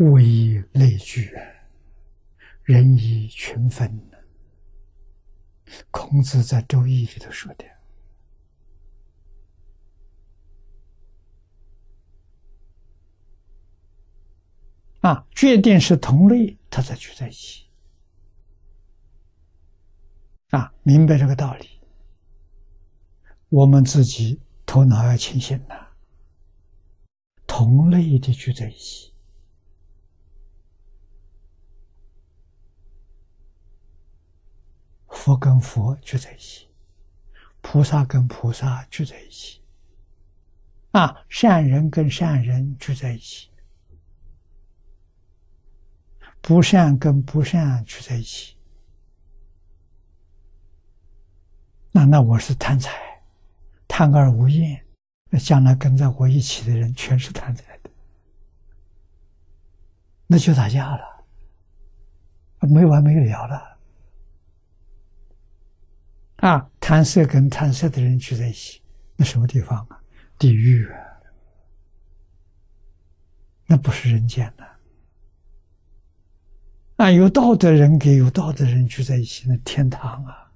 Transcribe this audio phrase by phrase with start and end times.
[0.00, 1.30] 物以类聚，
[2.62, 4.00] 人以群分。
[5.90, 7.64] 孔子在《周易》里头说的。
[15.02, 17.66] 啊，决定是同类，他才聚在一起。
[20.48, 21.78] 啊，明白这个道理，
[23.50, 25.88] 我们自己头脑要清醒呐。
[27.46, 29.12] 同类的聚在一起，
[35.30, 36.66] 佛跟佛聚在一起，
[37.60, 39.62] 菩萨跟菩萨聚在一起，
[40.90, 43.48] 啊，善人跟善人聚在一起。
[46.40, 48.56] 不善跟不善聚在一起，
[51.92, 52.90] 那那我是贪财，
[53.86, 54.84] 贪而无厌，
[55.28, 57.90] 那将来跟在我一起的人全是贪财的，
[60.26, 61.24] 那就打架了，
[62.62, 63.69] 没完没了了。
[66.40, 68.80] 啊，贪色跟贪色的人聚在一起，
[69.16, 70.00] 那什么地方啊？
[70.38, 70.98] 地狱啊！
[73.66, 74.66] 那不是人间的。
[76.96, 80.50] 啊，有道德人跟有道德人聚在一起，那天堂啊！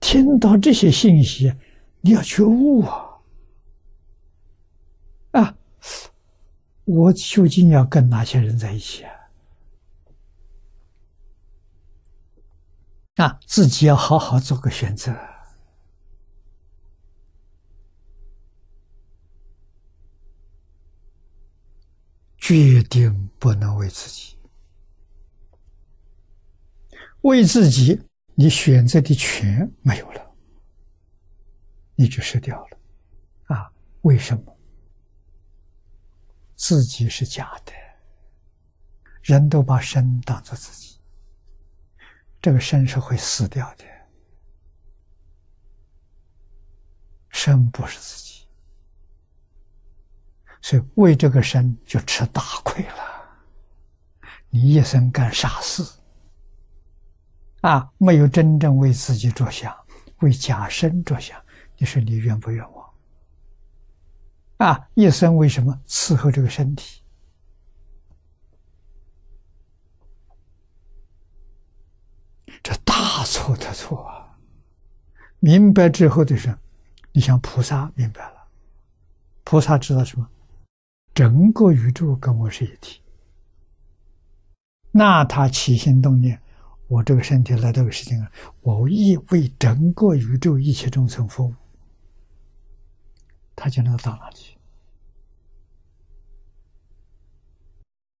[0.00, 1.52] 听到这些信息，
[2.00, 3.18] 你要觉悟啊！
[5.32, 5.56] 啊，
[6.84, 9.12] 我究竟要跟哪些人在一起啊？
[13.16, 15.14] 啊，自己要好好做个选择。
[22.38, 24.38] 决定不能为自己，
[27.22, 28.00] 为自己，
[28.36, 30.34] 你选择的权没有了，
[31.96, 32.78] 你就失掉了。
[33.46, 34.56] 啊，为什么？
[36.54, 37.72] 自己是假的，
[39.22, 40.95] 人都把身当做自己，
[42.40, 43.84] 这个身是会死掉的，
[47.30, 48.46] 身不是自己。
[50.62, 53.16] 所以为这个身就吃大亏了。
[54.48, 55.82] 你一生干傻事，
[57.60, 59.76] 啊，没有真正为自己着想，
[60.20, 61.40] 为假身着想，
[61.76, 62.94] 你说你冤不冤枉？
[64.58, 67.02] 啊，一生为什么伺候这个身体？
[72.62, 74.38] 这大错的错啊！
[75.40, 76.58] 明白之后的人，
[77.12, 78.48] 你像菩萨明白了，
[79.44, 80.28] 菩萨知道什么？
[81.12, 83.00] 整个宇宙跟我是一体，
[84.90, 86.40] 那他起心动念，
[86.88, 91.54] 我这个身体来到这个世界啊，我亦为整个宇宙一切众生服务，
[93.54, 94.58] 他就能到哪里去？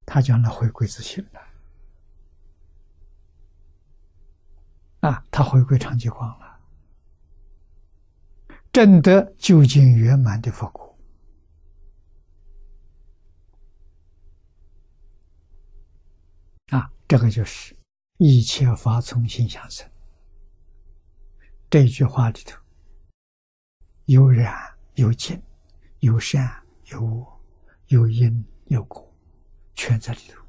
[0.06, 1.40] 他将来回归自信了，
[5.06, 6.60] 啊，他回归长寂光了，
[8.72, 10.84] 证得究竟圆满的佛果。
[17.08, 17.72] 这个就是
[18.16, 19.88] 一切法从心想生。
[21.70, 22.60] 这句话里头
[24.06, 24.52] 有染
[24.94, 25.40] 有净，
[26.00, 27.40] 有善有恶，
[27.86, 29.08] 有因有果，
[29.76, 30.45] 全在里头。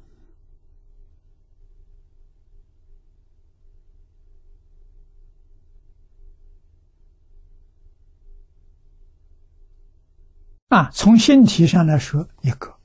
[10.68, 12.78] 啊，从心体上来说，一个。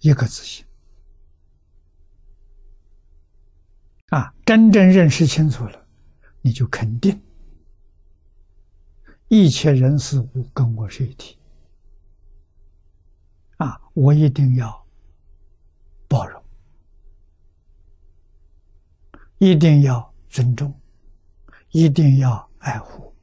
[0.00, 0.64] 一个自信。
[4.10, 5.86] 啊，真正认识清楚了，
[6.40, 7.20] 你就肯定
[9.28, 11.36] 一切人事物跟我是一体。
[13.58, 14.86] 啊，我一定要
[16.08, 16.42] 包容，
[19.36, 20.72] 一定要尊重，
[21.70, 23.14] 一定要爱护，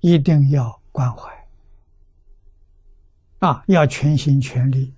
[0.00, 1.48] 一定要关怀
[3.40, 4.94] 啊，要全心全力。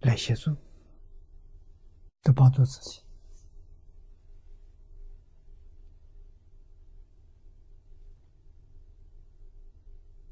[0.00, 0.56] 来协助，
[2.22, 3.02] 都帮助自己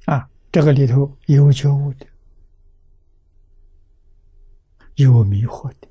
[0.06, 0.26] 啊！
[0.50, 2.06] 这个里头有觉悟的，
[4.94, 5.88] 有迷惑的，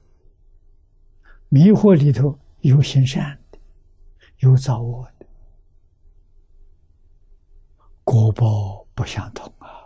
[1.49, 3.59] 迷惑里头有行善的，
[4.39, 5.16] 有造恶的，
[8.07, 9.83] 果报不相同啊。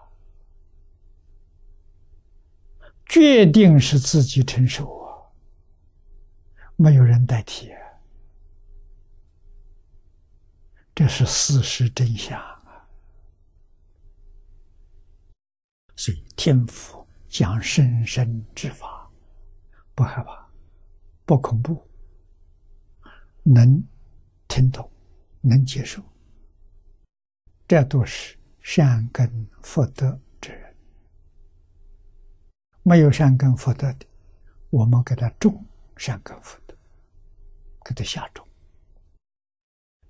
[3.08, 5.34] 决定是自己承受啊。
[6.76, 7.72] 没有人代替
[10.94, 12.88] 这是事实真相啊。
[15.96, 19.02] 所以天赋讲生生之法。
[19.96, 20.48] 不害怕
[21.26, 21.84] 不恐怖
[23.44, 23.84] 能
[24.48, 24.90] 听懂
[25.42, 26.11] 能接受。
[27.72, 30.76] 这都是善根福德之人。
[32.84, 34.06] 没有善根福德的，
[34.70, 35.66] 我们给他种
[35.96, 36.76] 善根福德，
[37.86, 38.46] 给他下种。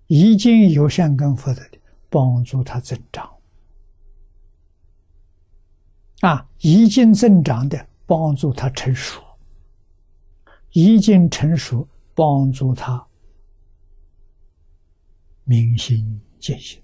[0.08, 1.78] 已经有善根福德的，
[2.10, 3.32] 帮助他增长。
[6.22, 9.22] 啊，已经增长的，帮助他成熟；
[10.72, 13.08] 已经成熟，帮助他
[15.44, 16.82] 明心见性。